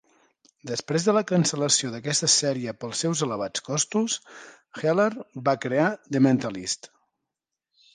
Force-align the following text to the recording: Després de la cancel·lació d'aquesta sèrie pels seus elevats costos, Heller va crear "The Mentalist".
Després 0.69 1.03
de 1.09 1.13
la 1.17 1.21
cancel·lació 1.31 1.91
d'aquesta 1.97 2.31
sèrie 2.37 2.75
pels 2.85 3.03
seus 3.07 3.23
elevats 3.29 3.67
costos, 3.71 4.19
Heller 4.83 5.09
va 5.51 5.59
crear 5.69 5.89
"The 6.13 6.29
Mentalist". 6.29 6.95